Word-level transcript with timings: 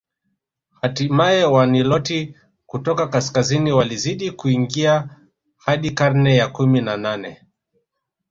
Hatimaye 0.81 1.43
Waniloti 1.43 2.35
kutoka 2.65 3.07
kaskazini 3.07 3.71
walizidi 3.71 4.31
kuingia 4.31 5.09
hadi 5.57 5.91
karne 5.91 6.35
ya 6.35 6.47
kumi 6.47 6.81
na 6.81 6.97
nane 6.97 7.41